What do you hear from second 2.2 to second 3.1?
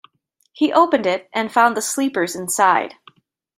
inside.